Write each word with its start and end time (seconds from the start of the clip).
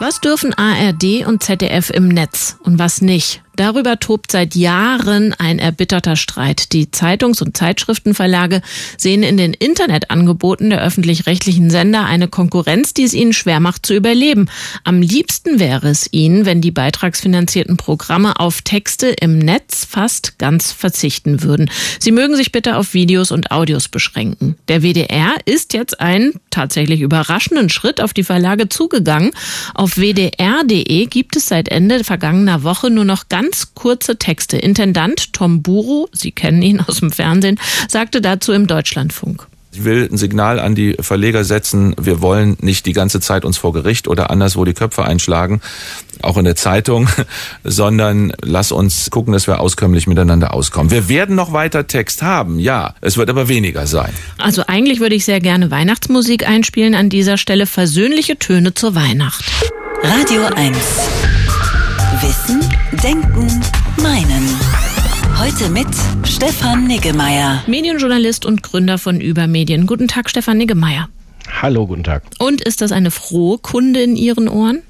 Was 0.00 0.18
dürfen 0.18 0.54
ARD 0.54 1.26
und 1.26 1.42
ZDF 1.42 1.90
im 1.90 2.08
Netz 2.08 2.56
und 2.62 2.78
was 2.78 3.02
nicht? 3.02 3.42
Darüber 3.60 4.00
tobt 4.00 4.32
seit 4.32 4.54
Jahren 4.54 5.34
ein 5.34 5.58
erbitterter 5.58 6.16
Streit. 6.16 6.72
Die 6.72 6.90
Zeitungs- 6.92 7.42
und 7.42 7.58
Zeitschriftenverlage 7.58 8.62
sehen 8.96 9.22
in 9.22 9.36
den 9.36 9.52
Internetangeboten 9.52 10.70
der 10.70 10.80
öffentlich-rechtlichen 10.80 11.68
Sender 11.68 12.06
eine 12.06 12.26
Konkurrenz, 12.26 12.94
die 12.94 13.02
es 13.02 13.12
ihnen 13.12 13.34
schwer 13.34 13.60
macht 13.60 13.84
zu 13.84 13.94
überleben. 13.94 14.48
Am 14.84 15.02
liebsten 15.02 15.60
wäre 15.60 15.88
es 15.88 16.10
ihnen, 16.10 16.46
wenn 16.46 16.62
die 16.62 16.70
beitragsfinanzierten 16.70 17.76
Programme 17.76 18.40
auf 18.40 18.62
Texte 18.62 19.08
im 19.08 19.38
Netz 19.38 19.84
fast 19.84 20.38
ganz 20.38 20.72
verzichten 20.72 21.42
würden. 21.42 21.70
Sie 21.98 22.12
mögen 22.12 22.36
sich 22.36 22.52
bitte 22.52 22.78
auf 22.78 22.94
Videos 22.94 23.30
und 23.30 23.50
Audios 23.50 23.88
beschränken. 23.88 24.56
Der 24.68 24.82
WDR 24.82 25.34
ist 25.44 25.74
jetzt 25.74 26.00
einen 26.00 26.32
tatsächlich 26.48 27.02
überraschenden 27.02 27.68
Schritt 27.68 28.00
auf 28.00 28.14
die 28.14 28.24
Verlage 28.24 28.70
zugegangen. 28.70 29.32
Auf 29.74 29.98
wdr.de 29.98 31.04
gibt 31.04 31.36
es 31.36 31.48
seit 31.48 31.68
Ende 31.68 32.04
vergangener 32.04 32.62
Woche 32.62 32.88
nur 32.88 33.04
noch 33.04 33.28
ganz 33.28 33.49
ganz 33.50 33.74
kurze 33.74 34.16
Texte. 34.16 34.58
Intendant 34.58 35.32
Tom 35.32 35.60
Buru, 35.60 36.06
Sie 36.12 36.30
kennen 36.30 36.62
ihn 36.62 36.80
aus 36.80 37.00
dem 37.00 37.10
Fernsehen, 37.10 37.58
sagte 37.88 38.20
dazu 38.20 38.52
im 38.52 38.68
Deutschlandfunk. 38.68 39.48
Ich 39.72 39.82
will 39.84 40.08
ein 40.10 40.16
Signal 40.16 40.60
an 40.60 40.76
die 40.76 40.96
Verleger 41.00 41.42
setzen, 41.42 41.96
wir 42.00 42.20
wollen 42.20 42.56
nicht 42.60 42.86
die 42.86 42.92
ganze 42.92 43.18
Zeit 43.18 43.44
uns 43.44 43.58
vor 43.58 43.72
Gericht 43.72 44.06
oder 44.06 44.30
anderswo 44.30 44.64
die 44.64 44.72
Köpfe 44.72 45.04
einschlagen, 45.04 45.60
auch 46.22 46.36
in 46.36 46.44
der 46.44 46.54
Zeitung, 46.54 47.08
sondern 47.64 48.32
lass 48.40 48.70
uns 48.70 49.10
gucken, 49.10 49.32
dass 49.32 49.48
wir 49.48 49.60
auskömmlich 49.60 50.06
miteinander 50.06 50.54
auskommen. 50.54 50.92
Wir 50.92 51.08
werden 51.08 51.34
noch 51.34 51.52
weiter 51.52 51.88
Text 51.88 52.22
haben, 52.22 52.60
ja, 52.60 52.94
es 53.00 53.16
wird 53.16 53.30
aber 53.30 53.48
weniger 53.48 53.88
sein. 53.88 54.12
Also 54.38 54.62
eigentlich 54.68 55.00
würde 55.00 55.16
ich 55.16 55.24
sehr 55.24 55.40
gerne 55.40 55.72
Weihnachtsmusik 55.72 56.48
einspielen 56.48 56.94
an 56.94 57.08
dieser 57.08 57.36
Stelle, 57.36 57.66
versöhnliche 57.66 58.38
Töne 58.38 58.74
zur 58.74 58.94
Weihnacht. 58.94 59.44
Radio 60.04 60.44
1 60.54 60.76
Wissen, 62.22 62.60
Denken, 62.92 63.46
Meinen. 64.02 64.58
Heute 65.38 65.70
mit 65.70 65.86
Stefan 66.24 66.88
Niggemeier. 66.88 67.62
Medienjournalist 67.68 68.44
und 68.44 68.64
Gründer 68.64 68.98
von 68.98 69.20
Übermedien. 69.20 69.86
Guten 69.86 70.08
Tag, 70.08 70.28
Stefan 70.28 70.58
Niggemeier. 70.58 71.08
Hallo, 71.62 71.86
guten 71.86 72.02
Tag. 72.02 72.24
Und 72.40 72.60
ist 72.60 72.80
das 72.80 72.90
eine 72.90 73.12
frohe 73.12 73.58
Kunde 73.58 74.02
in 74.02 74.16
Ihren 74.16 74.48
Ohren? 74.48 74.82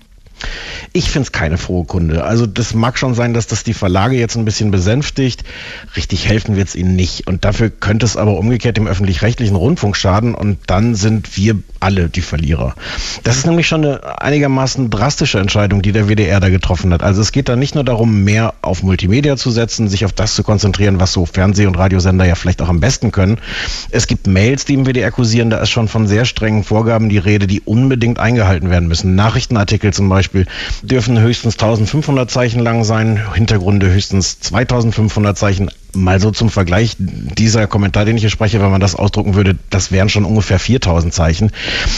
Ich 0.92 1.08
finde 1.08 1.26
es 1.26 1.32
keine 1.32 1.56
frohe 1.56 1.84
Kunde. 1.84 2.24
Also 2.24 2.46
das 2.46 2.74
mag 2.74 2.98
schon 2.98 3.14
sein, 3.14 3.32
dass 3.32 3.46
das 3.46 3.62
die 3.62 3.74
Verlage 3.74 4.16
jetzt 4.16 4.36
ein 4.36 4.44
bisschen 4.44 4.72
besänftigt. 4.72 5.44
Richtig 5.94 6.26
helfen 6.26 6.56
wird 6.56 6.66
es 6.66 6.74
ihnen 6.74 6.96
nicht. 6.96 7.28
Und 7.28 7.44
dafür 7.44 7.70
könnte 7.70 8.04
es 8.06 8.16
aber 8.16 8.36
umgekehrt 8.36 8.76
dem 8.76 8.88
öffentlich-rechtlichen 8.88 9.54
Rundfunk 9.54 9.96
schaden 9.96 10.34
und 10.34 10.58
dann 10.66 10.96
sind 10.96 11.36
wir 11.36 11.56
alle 11.78 12.08
die 12.08 12.22
Verlierer. 12.22 12.74
Das 13.22 13.36
ist 13.36 13.46
nämlich 13.46 13.68
schon 13.68 13.84
eine 13.84 14.20
einigermaßen 14.20 14.90
drastische 14.90 15.38
Entscheidung, 15.38 15.80
die 15.80 15.92
der 15.92 16.08
WDR 16.08 16.40
da 16.40 16.48
getroffen 16.48 16.92
hat. 16.92 17.04
Also 17.04 17.22
es 17.22 17.30
geht 17.30 17.48
da 17.48 17.54
nicht 17.54 17.76
nur 17.76 17.84
darum, 17.84 18.24
mehr 18.24 18.54
auf 18.60 18.82
Multimedia 18.82 19.36
zu 19.36 19.52
setzen, 19.52 19.88
sich 19.88 20.04
auf 20.04 20.12
das 20.12 20.34
zu 20.34 20.42
konzentrieren, 20.42 20.98
was 20.98 21.12
so 21.12 21.24
Fernseh- 21.24 21.66
und 21.66 21.78
Radiosender 21.78 22.24
ja 22.24 22.34
vielleicht 22.34 22.60
auch 22.62 22.68
am 22.68 22.80
besten 22.80 23.12
können. 23.12 23.38
Es 23.90 24.08
gibt 24.08 24.26
Mails, 24.26 24.64
die 24.64 24.74
im 24.74 24.86
WDR 24.86 25.12
kursieren, 25.12 25.50
da 25.50 25.58
ist 25.58 25.70
schon 25.70 25.86
von 25.86 26.08
sehr 26.08 26.24
strengen 26.24 26.64
Vorgaben 26.64 27.08
die 27.08 27.18
Rede, 27.18 27.46
die 27.46 27.60
unbedingt 27.60 28.18
eingehalten 28.18 28.70
werden 28.70 28.88
müssen. 28.88 29.14
Nachrichtenartikel 29.14 29.92
zum 29.92 30.08
Beispiel 30.08 30.46
dürfen 30.82 31.18
höchstens 31.20 31.54
1500 31.54 32.30
Zeichen 32.30 32.60
lang 32.60 32.84
sein, 32.84 33.20
Hintergründe 33.34 33.90
höchstens 33.90 34.40
2500 34.40 35.36
Zeichen 35.36 35.70
mal 35.94 36.20
so 36.20 36.30
zum 36.30 36.50
Vergleich, 36.50 36.96
dieser 36.98 37.66
Kommentar, 37.66 38.04
den 38.04 38.16
ich 38.16 38.22
hier 38.22 38.30
spreche, 38.30 38.60
wenn 38.60 38.70
man 38.70 38.80
das 38.80 38.94
ausdrucken 38.94 39.34
würde, 39.34 39.58
das 39.70 39.90
wären 39.90 40.08
schon 40.08 40.24
ungefähr 40.24 40.58
4000 40.58 41.12
Zeichen. 41.12 41.50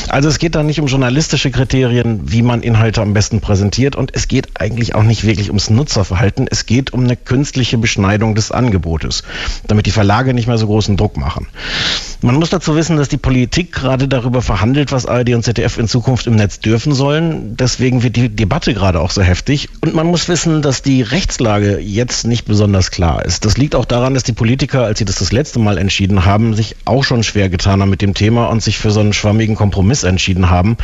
Also 0.08 0.28
es 0.28 0.38
geht 0.38 0.54
da 0.54 0.62
nicht 0.62 0.80
um 0.80 0.86
journalistische 0.86 1.50
Kriterien, 1.50 2.20
wie 2.24 2.42
man 2.42 2.62
Inhalte 2.62 3.02
am 3.02 3.12
besten 3.12 3.40
präsentiert 3.40 3.96
und 3.96 4.14
es 4.14 4.28
geht 4.28 4.60
eigentlich 4.60 4.94
auch 4.94 5.02
nicht 5.02 5.24
wirklich 5.24 5.48
ums 5.48 5.70
Nutzerverhalten. 5.70 6.46
Es 6.50 6.66
geht 6.66 6.92
um 6.92 7.04
eine 7.04 7.16
künstliche 7.16 7.78
Beschneidung 7.78 8.34
des 8.34 8.50
Angebotes, 8.50 9.24
damit 9.66 9.86
die 9.86 9.90
Verlage 9.90 10.34
nicht 10.34 10.46
mehr 10.46 10.58
so 10.58 10.66
großen 10.66 10.96
Druck 10.96 11.16
machen. 11.16 11.48
Man 12.22 12.36
muss 12.36 12.50
dazu 12.50 12.76
wissen, 12.76 12.96
dass 12.96 13.08
die 13.08 13.16
Politik 13.16 13.72
gerade 13.72 14.06
darüber 14.06 14.42
verhandelt, 14.42 14.92
was 14.92 15.06
ARD 15.06 15.30
und 15.30 15.42
ZDF 15.42 15.76
in 15.78 15.88
Zukunft 15.88 16.28
im 16.28 16.36
Netz 16.36 16.60
dürfen 16.60 16.92
sollen. 16.92 17.56
Deswegen 17.56 18.04
wird 18.04 18.14
die 18.14 18.28
Debatte 18.28 18.74
gerade 18.74 19.00
auch 19.00 19.10
so 19.10 19.22
heftig. 19.22 19.68
Und 19.80 19.94
man 19.94 20.06
muss 20.06 20.28
wissen, 20.28 20.62
dass 20.62 20.82
die 20.82 21.02
Rechtslage 21.02 21.80
jetzt 21.80 22.24
nicht 22.24 22.44
besonders 22.44 22.92
klar 22.92 23.24
ist. 23.24 23.44
Das 23.44 23.58
liegt 23.58 23.74
auch 23.74 23.84
daran, 23.84 24.14
dass 24.14 24.22
die 24.22 24.32
Politiker, 24.32 24.84
als 24.84 25.00
sie 25.00 25.04
das 25.04 25.16
das 25.16 25.32
letzte 25.32 25.58
Mal 25.58 25.78
entschieden 25.78 26.24
haben, 26.24 26.54
sich 26.54 26.76
auch 26.84 27.02
schon 27.02 27.24
schwer 27.24 27.48
getan 27.48 27.82
haben 27.82 27.90
mit 27.90 28.02
dem 28.02 28.14
Thema 28.14 28.46
und 28.46 28.62
sich 28.62 28.78
für 28.78 28.92
so 28.92 29.00
einen 29.00 29.12
schwammigen 29.12 29.56
Kompromiss 29.56 30.04
entschieden 30.04 30.48
haben. 30.48 30.76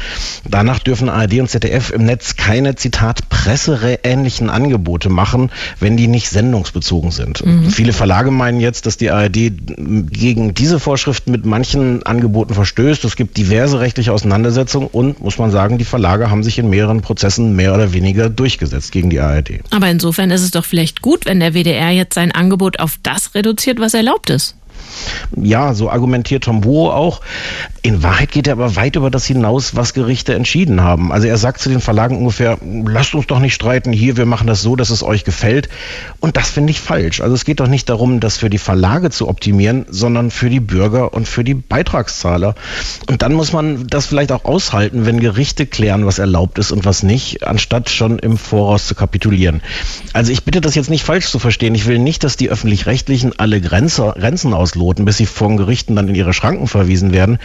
Danach 0.44 0.80
dürfen 0.80 1.08
ARD 1.08 1.34
und 1.34 1.48
ZDF 1.48 1.90
im 1.90 2.04
Netz 2.04 2.34
keine, 2.34 2.74
Zitat, 2.74 3.28
presseähnlichen 3.28 4.50
Angebote 4.50 5.08
machen, 5.08 5.52
wenn 5.78 5.96
die 5.96 6.08
nicht 6.08 6.30
sendungsbezogen 6.30 7.12
sind. 7.12 7.46
Mhm. 7.46 7.70
Viele 7.70 7.92
Verlage 7.92 8.32
meinen 8.32 8.58
jetzt, 8.58 8.86
dass 8.86 8.96
die 8.96 9.10
ARD 9.10 9.36
gegen 9.36 10.54
diese 10.54 10.80
Vorschriften 10.80 11.27
mit 11.28 11.46
manchen 11.46 12.02
Angeboten 12.04 12.54
verstößt. 12.54 13.04
Es 13.04 13.16
gibt 13.16 13.36
diverse 13.36 13.80
rechtliche 13.80 14.12
Auseinandersetzungen 14.12 14.88
und, 14.90 15.20
muss 15.20 15.38
man 15.38 15.50
sagen, 15.50 15.78
die 15.78 15.84
Verlage 15.84 16.30
haben 16.30 16.42
sich 16.42 16.58
in 16.58 16.68
mehreren 16.68 17.00
Prozessen 17.00 17.56
mehr 17.56 17.74
oder 17.74 17.92
weniger 17.92 18.28
durchgesetzt 18.28 18.92
gegen 18.92 19.10
die 19.10 19.20
ARD. 19.20 19.60
Aber 19.70 19.88
insofern 19.88 20.30
ist 20.30 20.42
es 20.42 20.50
doch 20.50 20.64
vielleicht 20.64 21.02
gut, 21.02 21.26
wenn 21.26 21.40
der 21.40 21.54
WDR 21.54 21.90
jetzt 21.90 22.14
sein 22.14 22.32
Angebot 22.32 22.80
auf 22.80 22.98
das 23.02 23.34
reduziert, 23.34 23.80
was 23.80 23.94
erlaubt 23.94 24.30
ist. 24.30 24.57
Ja, 25.36 25.74
so 25.74 25.90
argumentiert 25.90 26.44
Tom 26.44 26.60
Boho 26.62 26.90
auch. 26.90 27.20
In 27.82 28.02
Wahrheit 28.02 28.32
geht 28.32 28.46
er 28.46 28.54
aber 28.54 28.76
weit 28.76 28.96
über 28.96 29.10
das 29.10 29.26
hinaus, 29.26 29.76
was 29.76 29.94
Gerichte 29.94 30.34
entschieden 30.34 30.82
haben. 30.82 31.12
Also 31.12 31.26
er 31.26 31.38
sagt 31.38 31.60
zu 31.60 31.68
den 31.68 31.80
Verlagen 31.80 32.18
ungefähr, 32.18 32.58
lasst 32.62 33.14
uns 33.14 33.26
doch 33.26 33.38
nicht 33.38 33.54
streiten, 33.54 33.92
hier, 33.92 34.16
wir 34.16 34.26
machen 34.26 34.46
das 34.46 34.62
so, 34.62 34.76
dass 34.76 34.90
es 34.90 35.02
euch 35.02 35.24
gefällt. 35.24 35.68
Und 36.20 36.36
das 36.36 36.50
finde 36.50 36.70
ich 36.70 36.80
falsch. 36.80 37.20
Also 37.20 37.34
es 37.34 37.44
geht 37.44 37.60
doch 37.60 37.68
nicht 37.68 37.88
darum, 37.88 38.20
das 38.20 38.36
für 38.36 38.50
die 38.50 38.58
Verlage 38.58 39.10
zu 39.10 39.28
optimieren, 39.28 39.86
sondern 39.88 40.30
für 40.30 40.50
die 40.50 40.60
Bürger 40.60 41.14
und 41.14 41.28
für 41.28 41.44
die 41.44 41.54
Beitragszahler. 41.54 42.54
Und 43.08 43.22
dann 43.22 43.32
muss 43.32 43.52
man 43.52 43.86
das 43.86 44.06
vielleicht 44.06 44.32
auch 44.32 44.44
aushalten, 44.44 45.06
wenn 45.06 45.20
Gerichte 45.20 45.66
klären, 45.66 46.04
was 46.04 46.18
erlaubt 46.18 46.58
ist 46.58 46.72
und 46.72 46.84
was 46.84 47.02
nicht, 47.02 47.46
anstatt 47.46 47.90
schon 47.90 48.18
im 48.18 48.36
Voraus 48.36 48.86
zu 48.86 48.94
kapitulieren. 48.94 49.62
Also 50.12 50.32
ich 50.32 50.44
bitte 50.44 50.60
das 50.60 50.74
jetzt 50.74 50.90
nicht 50.90 51.04
falsch 51.04 51.28
zu 51.28 51.38
verstehen. 51.38 51.74
Ich 51.74 51.86
will 51.86 51.98
nicht, 51.98 52.24
dass 52.24 52.36
die 52.36 52.50
öffentlich-rechtlichen 52.50 53.38
alle 53.38 53.60
Grenze, 53.60 54.14
Grenzen 54.16 54.52
ausloten, 54.68 55.04
bis 55.04 55.16
sie 55.16 55.26
vor 55.26 55.48
Gerichten 55.56 55.96
dann 55.96 56.08
in 56.08 56.14
ihre 56.14 56.34
Schranken 56.34 56.66
verwiesen 56.66 57.12
werden. 57.12 57.38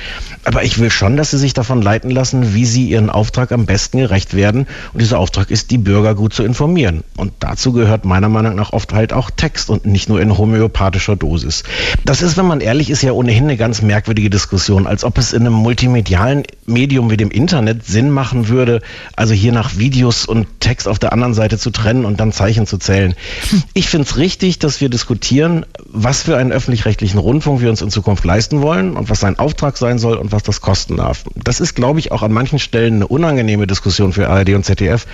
Aber 0.44 0.64
ich 0.64 0.78
will 0.80 0.92
schon, 0.92 1.16
dass 1.16 1.32
sie 1.32 1.38
sich 1.38 1.54
davon 1.54 1.82
leiten 1.82 2.10
lassen, 2.10 2.54
wie 2.54 2.66
sie 2.66 2.90
ihren 2.90 3.10
Auftrag 3.10 3.52
am 3.52 3.66
besten 3.66 4.00
gerecht 4.00 4.34
werden. 4.34 4.68
Und 4.92 5.02
dieser 5.02 5.20
Auftrag 5.20 5.50
ist, 5.50 5.72
die 5.72 5.78
Bürger 5.78 6.16
gut 6.16 6.34
zu 6.34 6.44
informieren. 6.44 7.04
Und 7.16 7.32
dazu 7.40 7.72
gehört 7.72 8.04
meiner 8.04 8.28
Meinung 8.28 8.56
nach 8.56 8.74
oft 8.74 8.94
halt 8.94 9.14
auch 9.14 9.30
Text 9.30 9.70
und 9.70 9.86
nicht 9.86 10.10
nur 10.10 10.20
in 10.20 10.38
homöopathischer 10.38 11.16
Dosis. 11.16 11.64
Das 12.04 12.22
ist, 12.22 12.36
wenn 12.36 12.46
man 12.46 12.60
ehrlich 12.60 12.90
ist, 12.90 13.02
ja 13.04 13.14
ohnehin 13.14 13.46
eine 13.46 13.58
ganz 13.58 13.82
merkwürdige 13.82 14.30
Diskussion, 14.30 14.86
als 14.86 15.06
ob 15.06 15.18
es 15.18 15.32
in 15.32 15.46
einem 15.46 15.54
multimedialen 15.54 16.44
Medium 16.66 17.10
wie 17.10 17.18
dem 17.18 17.32
Internet 17.32 17.86
Sinn 17.86 18.10
machen 18.10 18.50
würde, 18.50 18.82
also 19.16 19.34
hier 19.34 19.54
nach 19.54 19.78
Videos 19.78 20.26
und 20.26 20.48
Text 20.60 20.88
auf 20.88 21.00
der 21.00 21.14
anderen 21.14 21.34
Seite 21.34 21.58
zu 21.58 21.72
trennen 21.72 22.06
und 22.06 22.20
dann 22.20 22.32
Zeichen 22.32 22.68
zu 22.68 22.78
zählen. 22.78 23.16
Ich 23.74 23.88
finde 23.88 24.08
es 24.08 24.18
richtig, 24.18 24.60
dass 24.60 24.82
wir 24.82 24.90
diskutieren, 24.90 25.66
was 25.86 26.24
für 26.24 26.38
einen 26.38 26.52
öffentlich-rechtlichen 26.52 27.13
Rundfunk 27.20 27.62
wir 27.62 27.70
uns 27.70 27.82
in 27.82 27.90
Zukunft 27.90 28.24
leisten 28.26 28.62
wollen 28.62 28.96
und 28.96 29.10
was 29.10 29.20
sein 29.20 29.40
Auftrag 29.40 29.78
sein 29.78 30.00
soll 30.00 30.18
und 30.18 30.32
was 30.32 30.44
das 30.44 30.62
kosten 30.62 30.98
darf. 30.98 31.24
Das 31.36 31.60
ist, 31.60 31.76
glaube 31.76 32.00
ich, 32.00 32.12
auch 32.12 32.24
an 32.24 32.32
manchen 32.32 32.60
Stellen 32.60 32.96
eine 32.96 33.08
unangenehme 33.08 33.68
Diskussion 33.68 34.14
für 34.14 34.30
ARD 34.30 34.50
und 34.50 34.66
ZDF. 34.66 35.06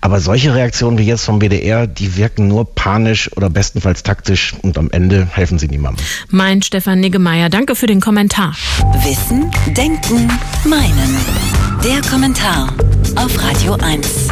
Aber 0.00 0.20
solche 0.20 0.54
Reaktionen 0.54 0.98
wie 0.98 1.04
jetzt 1.04 1.24
vom 1.24 1.38
BDR, 1.38 1.86
die 1.86 2.16
wirken 2.16 2.48
nur 2.48 2.74
panisch 2.74 3.30
oder 3.36 3.50
bestenfalls 3.50 4.02
taktisch 4.02 4.54
und 4.62 4.78
am 4.78 4.90
Ende 4.90 5.26
helfen 5.32 5.58
sie 5.58 5.68
niemandem. 5.68 6.04
Mein 6.30 6.62
Stefan 6.62 7.00
Niggemeier, 7.00 7.48
danke 7.48 7.74
für 7.74 7.86
den 7.86 8.00
Kommentar. 8.00 8.54
Wissen, 9.04 9.50
Denken, 9.76 10.28
Meinen. 10.64 11.16
Der 11.84 12.00
Kommentar 12.08 12.72
auf 13.16 13.42
Radio 13.42 13.74
1. 13.74 14.28